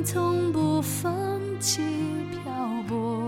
[0.00, 1.12] 你从不放
[1.60, 1.82] 弃
[2.32, 2.50] 漂
[2.88, 3.20] 泊，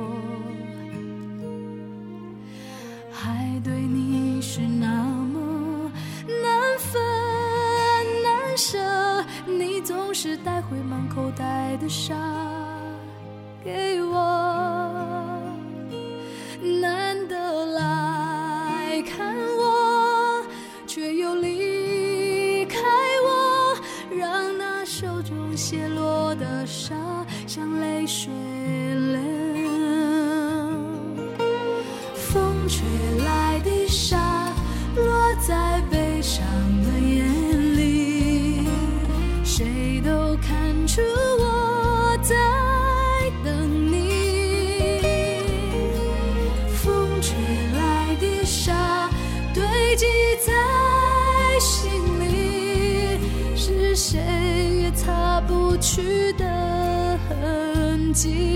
[3.12, 5.92] 海对你是那么
[6.26, 6.98] 难分
[8.22, 8.78] 难舍，
[9.44, 12.41] 你总是带回满口袋的沙。
[32.72, 32.82] 吹
[33.18, 34.48] 来的沙
[34.96, 36.42] 落在悲伤
[36.82, 38.64] 的眼里，
[39.44, 41.02] 谁都看出
[41.38, 42.34] 我在
[43.44, 45.02] 等你。
[46.74, 47.34] 风吹
[47.76, 49.06] 来的沙
[49.52, 50.06] 堆积
[50.40, 53.18] 在心里，
[53.54, 54.18] 是谁
[54.84, 58.51] 也擦不去的痕迹。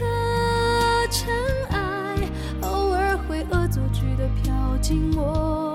[1.09, 1.31] 尘
[1.69, 2.15] 埃，
[2.67, 5.66] 偶尔会恶作剧的飘进我。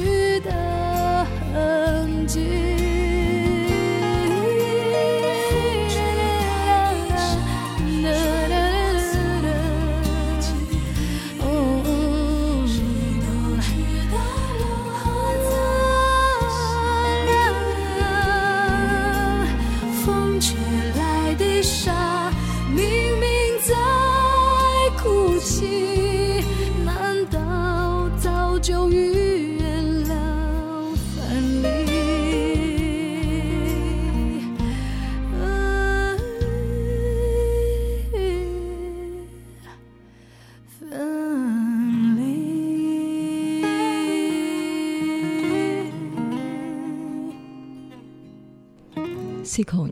[0.00, 0.23] 去。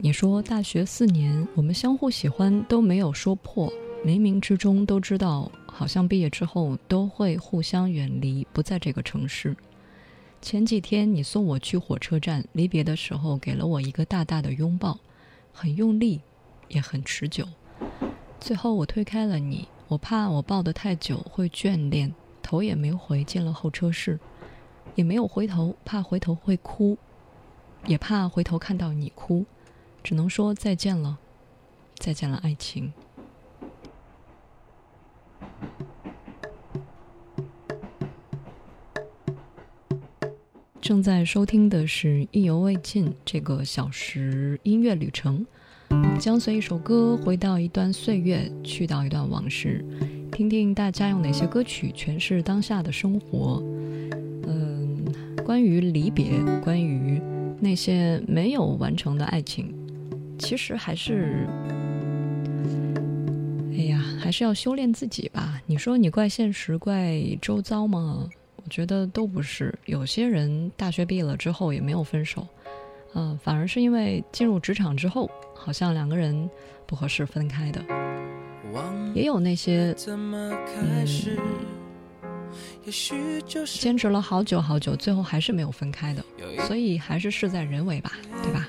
[0.00, 3.72] 你说大学四年，我们相互喜欢都没有说破，
[4.04, 9.56] 冥冥之中都知道，好像毕业之后都会互相远离，不在这个城市。
[10.40, 14.98] 前几天你送我去火车站，离别的时候给了我一个大大的拥抱，
[15.52, 16.20] 很用力，
[16.66, 17.46] 也很持久。
[18.40, 22.12] 最后我推开了你，我怕我抱得太久会眷恋，
[22.42, 24.18] 头也没回进了候车室，
[24.96, 26.98] 也没有回头，怕回头会哭。
[27.86, 29.44] 也怕回头看到你哭，
[30.04, 31.18] 只能说再见了，
[31.98, 32.92] 再见了，爱情。
[40.80, 45.44] 正在收听的是《意犹未尽》这个小时音乐旅程，
[46.20, 49.84] 将随一首歌回到一段岁月，去到一段往事，
[50.32, 53.62] 听听大家用哪些歌曲诠释当下的生活。
[54.48, 55.04] 嗯，
[55.44, 57.20] 关于离别，关于……
[57.62, 59.72] 那些没有完成的爱情，
[60.36, 61.46] 其实还是，
[63.70, 65.60] 哎呀，还是要修炼自己吧。
[65.64, 68.28] 你说你怪现实，怪周遭吗？
[68.56, 69.72] 我觉得都不是。
[69.84, 72.44] 有些人大学毕业了之后也没有分手，
[73.14, 76.50] 嗯，反而是因为进入职场之后，好像两个人
[76.84, 77.80] 不合适分开的。
[79.14, 81.06] 也有那些，嗯。
[83.66, 86.24] 坚持了好久好久，最后还是没有分开的，
[86.66, 88.12] 所以还是事在人为吧，
[88.42, 88.68] 对吧？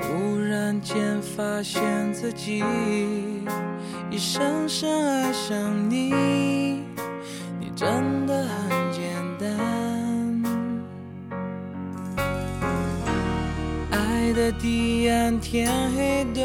[0.00, 1.80] 忽然间发现
[2.12, 2.62] 自己
[4.10, 6.10] 已深深爱上你，
[7.60, 10.38] 你真的很简单，
[13.90, 16.42] 爱的地暗天黑都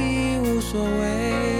[0.00, 1.59] 已无所谓。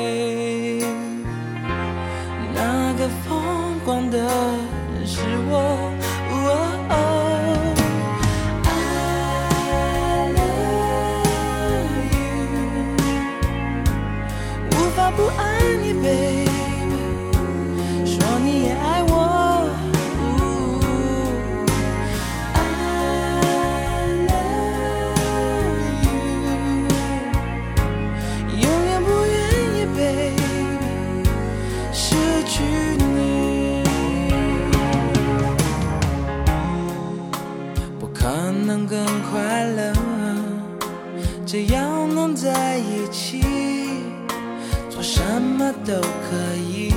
[45.85, 46.93] 都可以。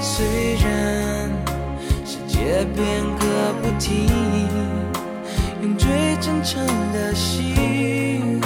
[0.00, 1.30] 虽然
[2.04, 4.06] 世界变个不停，
[5.62, 5.88] 用最
[6.20, 8.38] 真诚的心，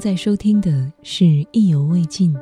[0.00, 2.32] 在收听的是《意犹未尽》。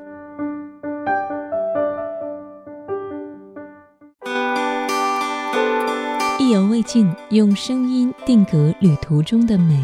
[6.38, 9.74] 意犹未尽，用声音定格旅途中的美。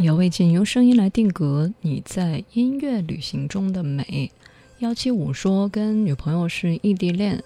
[0.00, 4.32] 意犹未尽，用声音来定格你在音乐旅行中的美。
[4.80, 7.40] 幺七五说，跟女朋友是异地恋，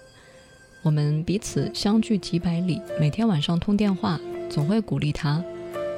[0.81, 4.19] 我们彼此相距几百里，每天晚上通电话，
[4.49, 5.43] 总会鼓励他：“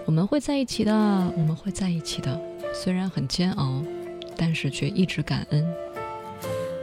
[0.06, 0.92] 我们会在一起的，
[1.38, 2.38] 我们会在一起的。”
[2.74, 3.84] 虽然很煎熬，
[4.36, 5.64] 但是却一直感恩。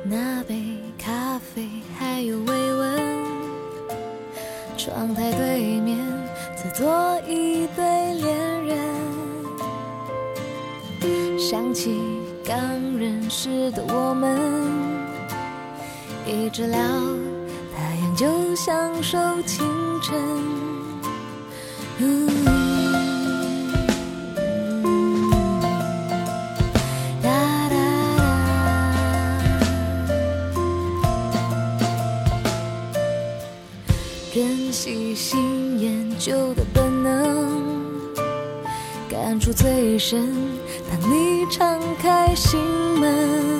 [0.05, 1.69] 那杯咖啡
[1.99, 3.03] 还有慰问，
[4.79, 5.99] 窗台对面
[6.57, 8.79] 再做一对恋人。
[11.39, 12.01] 想起
[12.47, 14.71] 刚认识的我们，
[16.25, 16.79] 一直聊
[17.77, 19.67] 太阳就享受清
[20.01, 20.17] 晨。
[21.99, 22.60] 嗯
[39.53, 40.21] 最深，
[40.89, 42.59] 当你敞开心
[43.01, 43.60] 门。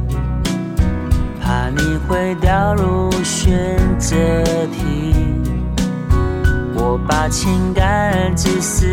[1.51, 4.15] 怕你会掉入选择
[4.67, 5.13] 题，
[6.75, 8.87] 我把情感自私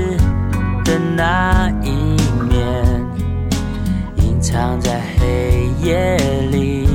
[0.85, 1.92] 的那一
[2.48, 3.06] 面
[4.16, 6.16] 隐藏在黑夜
[6.50, 6.88] 里。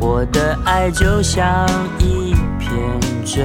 [0.00, 2.80] 我的爱就像一片
[3.26, 3.42] 舟，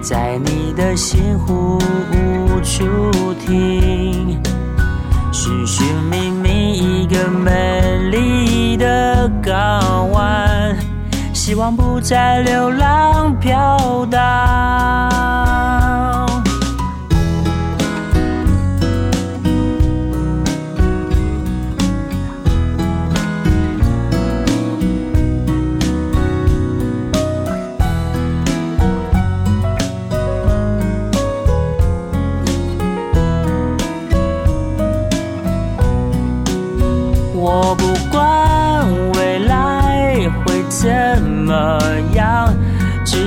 [0.00, 1.76] 在你的心湖
[2.12, 2.84] 无处
[3.44, 4.40] 停，
[5.32, 6.35] 寻寻觅。
[7.18, 10.76] 这美丽的港湾，
[11.32, 15.15] 希望不再流浪飘荡。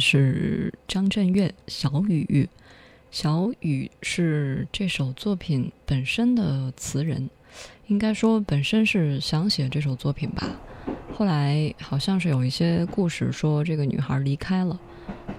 [0.00, 2.48] 是张震岳，小雨。
[3.10, 7.30] 小雨是这首作品本身的词人，
[7.86, 10.48] 应该说本身是想写这首作品吧。
[11.14, 14.78] 后来好像是有一些故事，说这个女孩离开了，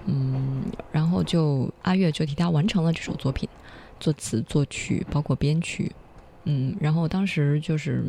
[0.06, 3.48] 嗯，然后就阿月就替她完成了这首作品，
[4.00, 5.92] 作词、作曲，包括编曲，
[6.44, 8.04] 嗯，然后当时就是。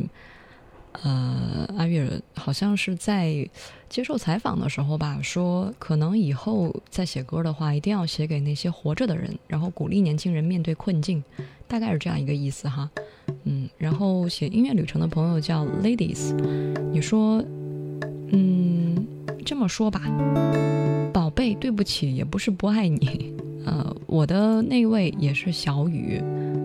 [1.02, 3.48] 呃，阿月好像是在
[3.88, 11.22] 接受采访的时候吧，说可能以后在写歌的话，一定要写给那些活着的人，然后鼓励年轻人面对困境，
[11.68, 12.90] 大概是这样一个意思哈。
[13.44, 16.34] 嗯，然后写音乐旅程的朋友叫 Ladies，
[16.92, 17.42] 你说，
[18.32, 19.06] 嗯，
[19.44, 20.00] 这么说吧，
[21.12, 23.32] 宝贝，对不起，也不是不爱你。
[23.64, 26.20] 呃，我的那位也是小雨，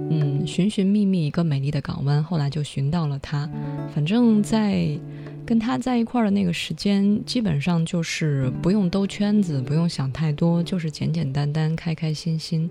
[0.10, 0.25] 嗯。
[0.46, 3.50] 寻寻觅觅一个美丽的港湾，后来就寻到了他。
[3.94, 4.88] 反正，在
[5.46, 12.70] 跟他在一块的那个时间，基本上就是不用兜圈子，不用想太多，就是简简单单、开开心心。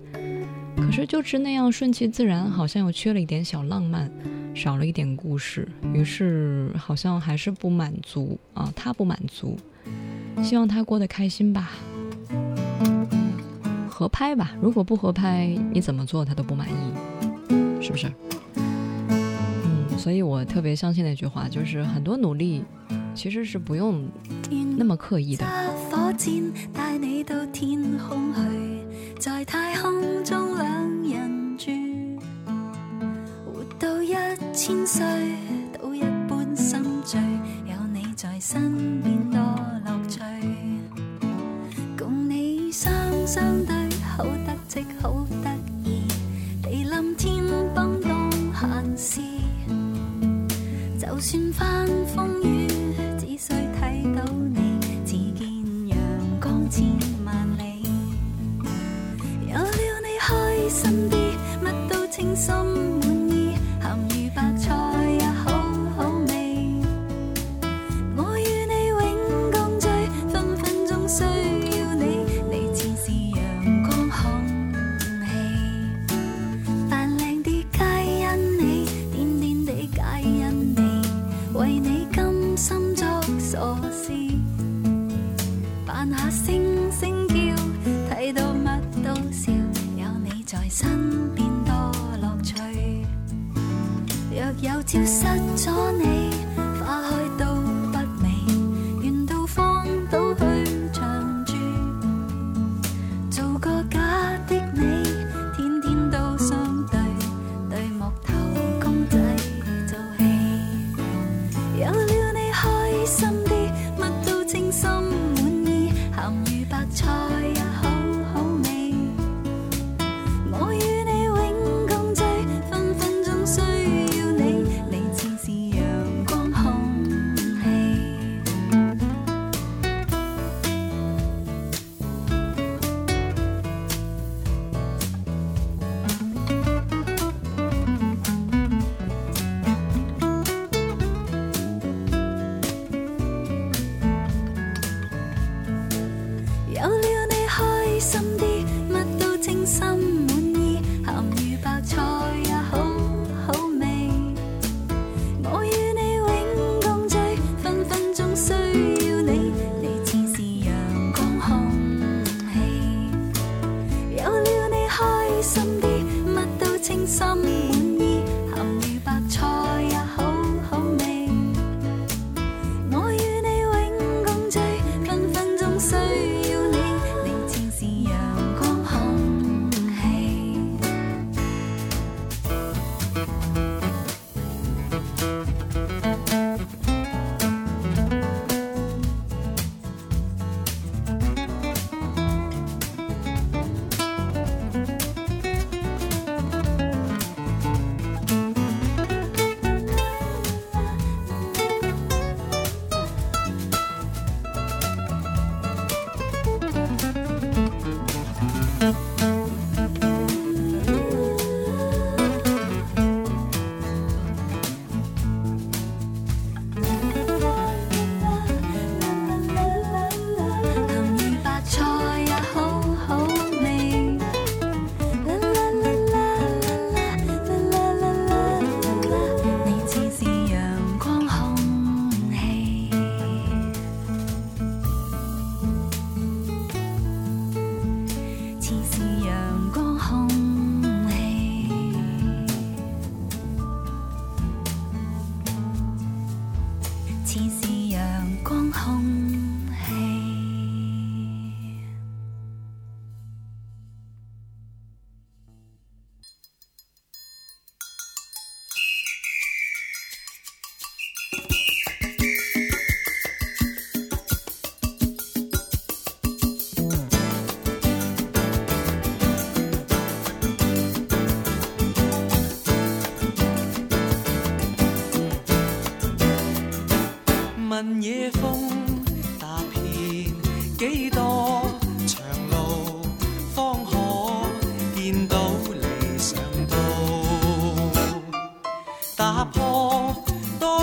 [0.77, 4.09] 可是，就是那样顺其自然，好像又缺了一点小浪漫，
[4.53, 5.67] 少了一点故事。
[5.93, 8.71] 于是，好像还是不满足啊。
[8.75, 9.57] 他不满足，
[10.43, 11.71] 希望他过得开心吧，
[13.89, 14.51] 合拍吧。
[14.61, 17.14] 如果不合拍，你怎么做他都不满意。
[17.85, 18.11] 是不是？
[18.55, 22.63] 嗯，所以我特别相信那句话，就是很多努力，
[23.13, 24.09] 其实是不用
[24.75, 25.45] 那么刻意的。
[51.35, 52.04] 心凡。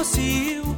[0.03, 0.72] possível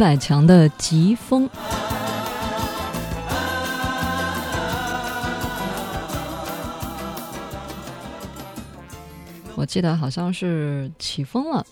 [0.00, 1.42] 百强的疾风，
[9.54, 11.66] 我记得好像是起风了，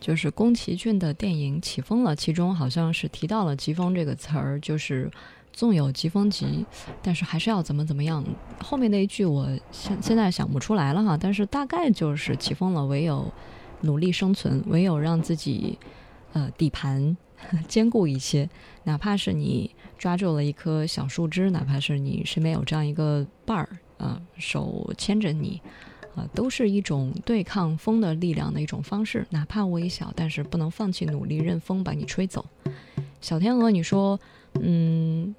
[0.00, 5.08] 就是宫崎骏的电影《起风了》，其中好像是提到了“疾风”这个词儿，就是
[5.52, 6.66] 纵有疾风急，
[7.00, 8.24] 但是还是要怎么怎么样。
[8.60, 13.32] 后面那一句我现现在想不出来了哈，但是大概就是起风了，唯有
[13.82, 15.78] 努力生存，唯有让自己
[16.32, 17.16] 呃底盘。
[17.66, 18.48] 坚 固一些，
[18.84, 25.60] 哪怕是你抓住了一棵小树枝，哪怕是你身边有这样一个伴儿，啊，手牵着你，
[26.14, 29.26] 啊，都是一种对抗风的力量的一种方式。
[29.30, 32.44] 哪怕微小，但是不能放弃努力，任风把你吹走。
[33.20, 34.18] 小天鹅，你说，
[34.60, 35.34] 嗯，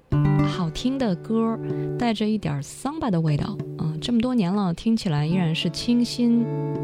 [0.46, 1.58] 好听的歌，
[1.98, 6.42] 带着一点桑巴的味道，啊，这么多年了，听起来依然是清新，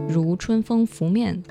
[0.09, 1.43] 如春风拂面。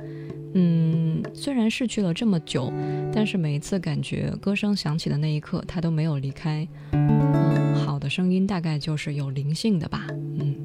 [0.57, 2.71] 嗯，虽然逝去了这么久，
[3.13, 6.65] 但是每一次感觉歌声响起的那一刻，他都没有离开。
[6.93, 10.07] 嗯，好的声音大概就是有灵性的吧，
[10.39, 10.55] 嗯。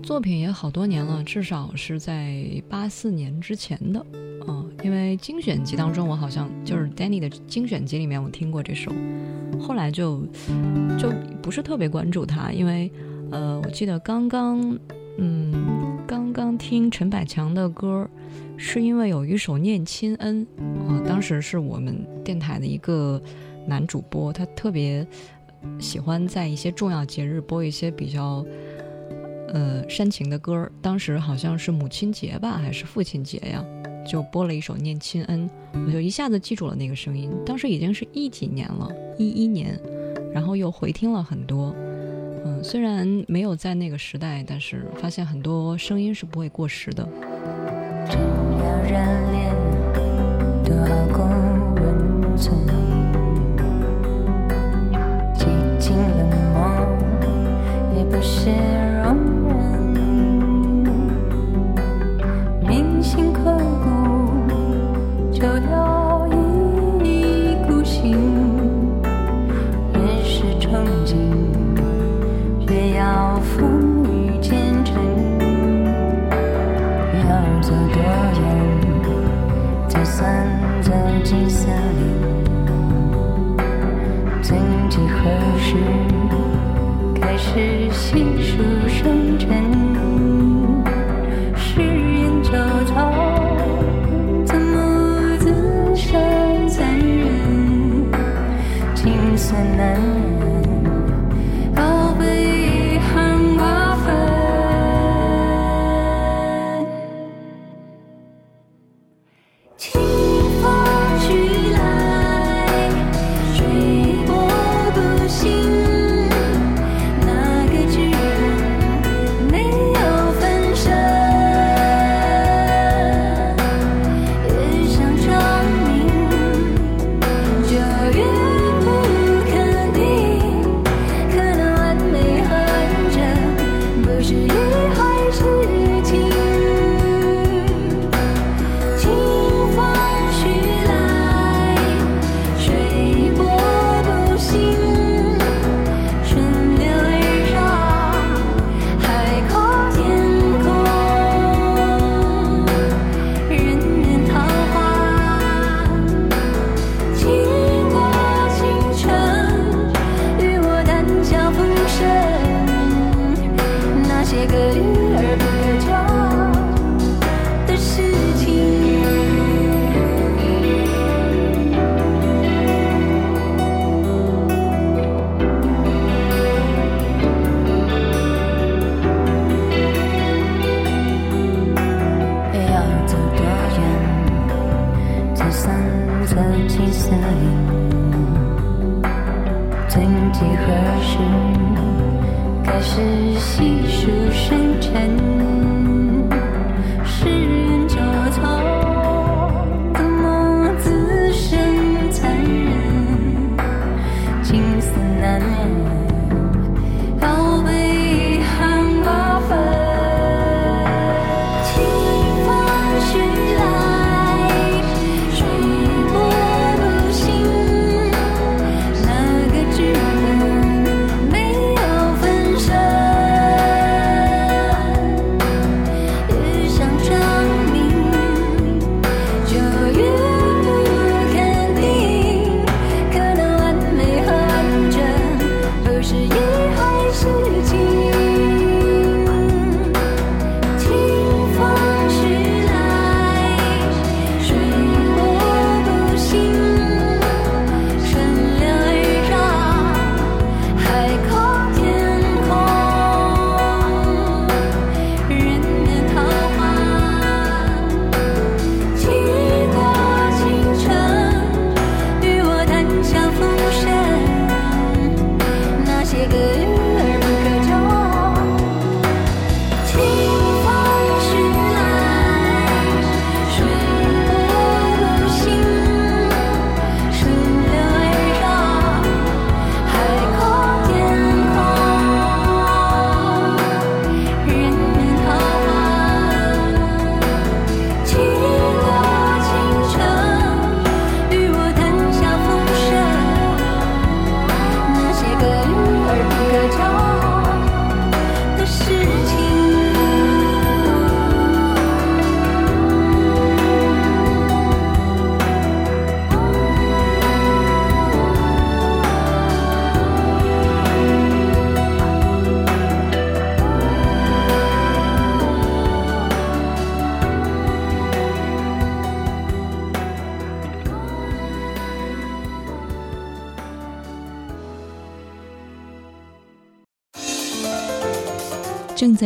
[0.00, 4.06] 作品也好多年了，至少是在八四年之前的。
[4.46, 8.92] 嗯，因为精选集当中，我好像就是 Danny 的精选集里面我听过这首，
[9.58, 10.24] 后来就
[11.00, 11.10] 就
[11.42, 12.92] 不是特别关注他，因为
[13.32, 14.78] 呃，我记得刚刚。
[15.16, 18.08] 嗯，刚刚听陈百强的歌，
[18.56, 20.44] 是因为有一首《念亲恩》
[20.88, 21.00] 啊。
[21.06, 23.20] 当时是我们电台的一个
[23.66, 25.06] 男主播，他特别
[25.78, 28.44] 喜欢在一些重要节日播一些比较
[29.48, 30.68] 呃煽情的歌。
[30.82, 33.64] 当时好像是母亲节吧，还是父亲节呀？
[34.04, 35.48] 就播了一首《念亲恩》，
[35.86, 37.30] 我就一下子记住了那个声音。
[37.46, 39.78] 当时已经是一几年了，一一年，
[40.32, 41.72] 然后又回听了很多。
[42.46, 47.08] 嗯，虽然没有在那个时代，但是发现很多声音是不会过时的。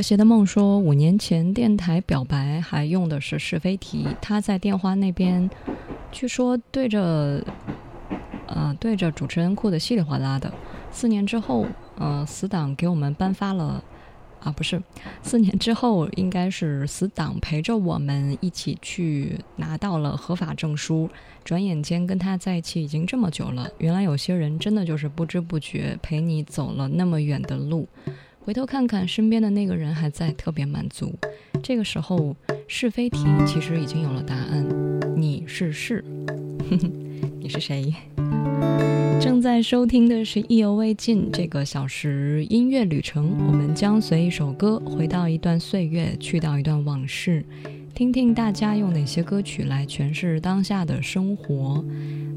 [0.00, 4.06] 和谐的梦说，五年前电台表白还用的是是非题。
[4.22, 5.50] 他在电话那边，
[6.10, 7.44] 据说对着，
[8.46, 10.50] 呃，对着主持人哭的稀里哗啦的。
[10.90, 11.66] 四年之后，
[11.98, 13.84] 呃，死党给我们颁发了，
[14.40, 14.82] 啊，不是，
[15.22, 21.10] 四年之后应该是死党陪着我们一起去拿到了合法证书。
[21.44, 27.86] 转眼间跟他在一起已经这么久了，原来有些人真的就是不知不觉陪你走了那么远的路。
[28.50, 31.14] 回头看看身边的那个人还在，特别满足。
[31.62, 32.34] 这个时候
[32.66, 34.66] 是非题其实已经有了答案，
[35.16, 36.04] 你是是，
[37.38, 37.94] 你是谁？
[39.20, 47.44] 正在收听的是意犹未尽这个小时音乐旅程，我们将随一首歌回到一段岁月，去到一段往事。
[47.94, 51.84] 听听大家用哪些歌曲来诠释当下的生活？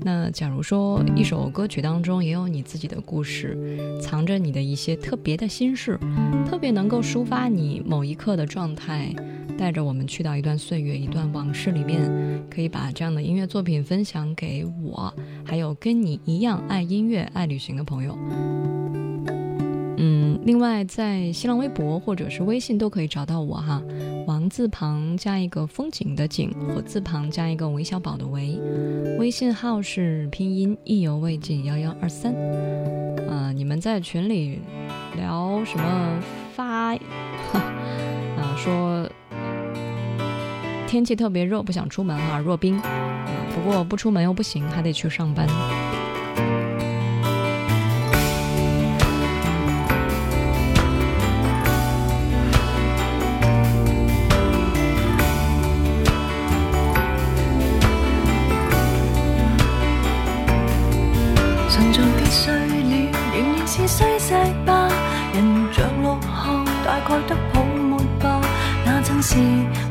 [0.03, 3.57] 那假如说一首歌曲当中也有你自己的故事，
[4.01, 5.97] 藏着你的一些特别的心事，
[6.49, 9.13] 特别能够抒发你某一刻的状态，
[9.57, 11.99] 带着我们去到一段岁月、一段往事里面，
[12.49, 15.13] 可以把这样的音乐作品分享给我，
[15.45, 18.17] 还有跟你一样爱音乐、爱旅行的朋友。
[19.97, 23.81] 嗯，另外在新浪微博或者是微信都可以找到我哈。
[24.49, 28.57] 字旁加一个风景的景，火字旁加一个韦小宝的韦。
[29.19, 32.33] 微信号是拼音意犹未尽幺幺二三。
[33.29, 34.59] 嗯，你们在群里
[35.15, 36.19] 聊什么
[36.55, 36.93] 发？
[36.93, 39.09] 啊，说
[40.87, 42.39] 天气特别热，不想出门啊。
[42.39, 42.79] 若冰，
[43.55, 45.47] 不过不出门又不行，还得去上班。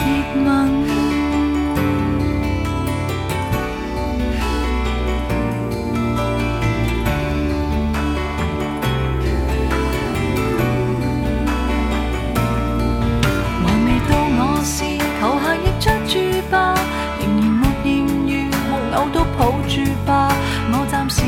[19.41, 20.27] 抱住吧，
[20.71, 21.23] 我暂时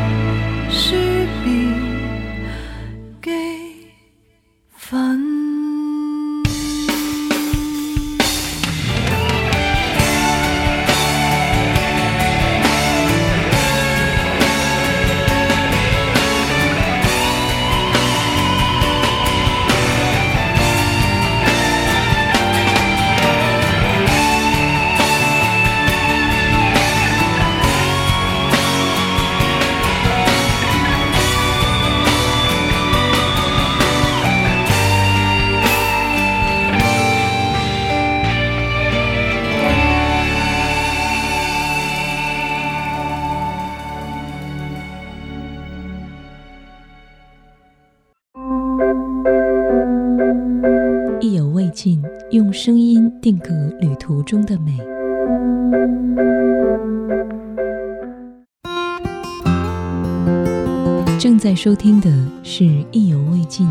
[61.62, 62.10] 收听的
[62.42, 63.68] 是意犹未尽，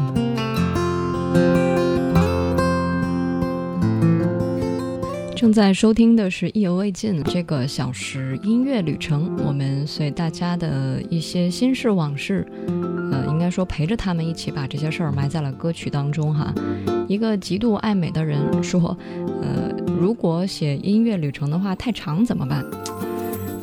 [5.36, 9.36] 正在收听的是意犹未尽这个小时音乐旅程。
[9.44, 12.46] 我们随大家的一些心事往事，
[13.12, 16.54] 呃，应该说陪着他们一起把这些事儿埋在了歌曲当中哈。
[17.08, 18.96] 一个极度爱美的人说，
[19.42, 19.68] 呃，
[20.00, 22.64] 如果写音乐旅程的话太长怎么办？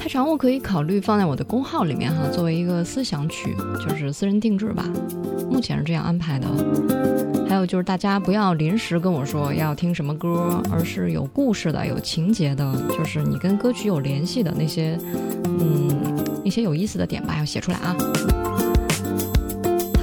[0.06, 3.52] 开常我可以考虑放在我的公号里面哈，作为一个思想曲，
[3.88, 4.84] 就是私人定制吧。
[5.50, 6.46] 目前是这样安排的。
[7.48, 14.96] 还有就是大家不要临时跟我说要听什么歌，而是有故事的、有情节的，就是你跟歌曲有联系的那些，
[15.42, 17.96] 嗯，一些有意思的点吧，要写出来啊。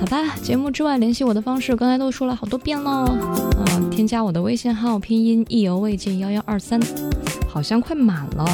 [0.01, 2.91] 好吧，节目之外联系我的方式，刚才都说了好多遍了。
[2.91, 6.77] 啊，添加我的微信号，拼音意犹未尽幺幺二三，
[7.47, 8.45] 好像快满了。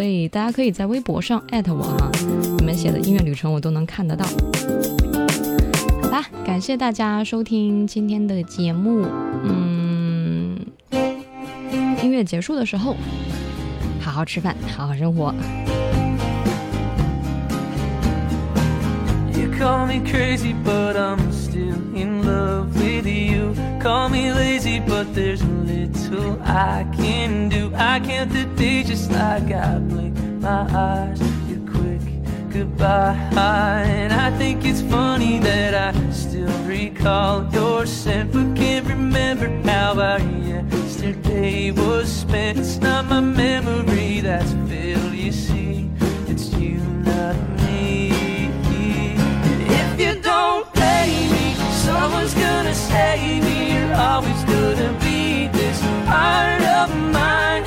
[0.00, 2.10] 所以大家可以在微博上艾特我哈，
[2.58, 4.24] 你们写的音乐旅程我都能看得到。
[6.02, 9.06] 好吧，感谢大家收听今天的节目，
[9.44, 10.58] 嗯，
[12.02, 12.96] 音乐结束的时候，
[14.00, 15.34] 好好吃饭，好好生活。
[26.10, 27.72] little I can do.
[27.74, 31.20] I count the days just like I blink my eyes.
[31.48, 32.00] You're quick
[32.50, 39.46] goodbye, and I think it's funny that I still recall your scent, but can't remember
[39.70, 42.58] how our yesterday was spent.
[42.58, 45.14] It's not my memory that's filled.
[45.14, 45.88] You see,
[46.26, 46.78] it's you,
[47.10, 48.10] not me.
[49.72, 51.54] And if you don't pay me,
[51.86, 53.74] someone's gonna save me.
[53.76, 55.09] You're always gonna be
[55.52, 57.62] this heart of mine.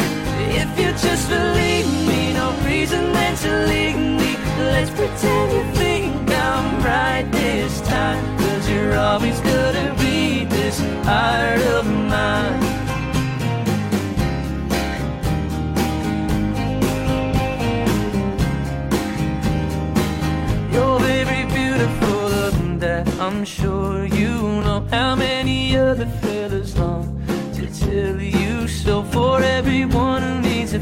[0.60, 4.36] If you just believe me, no reason then to leave me.
[4.58, 8.38] Let's pretend you think I'm right this time.
[8.38, 12.62] Cause you're always gonna be this heart of mine.
[23.20, 26.43] I'm sure you know how many other things
[27.96, 30.80] you so for everyone who needs a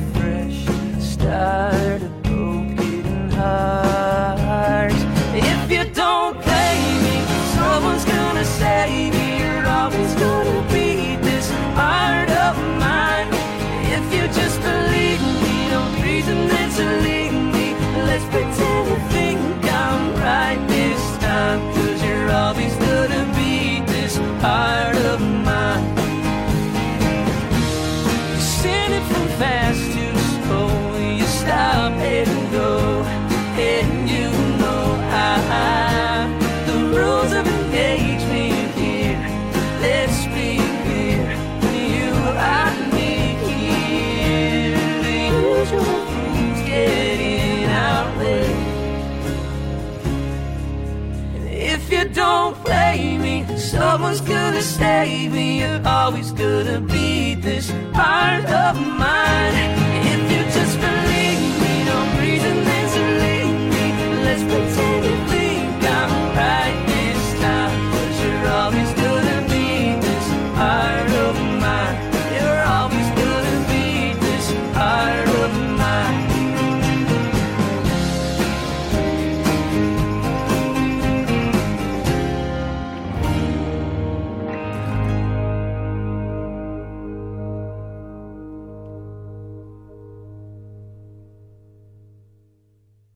[53.99, 55.59] Was gonna save me.
[55.59, 59.89] You're always gonna be this part of mine.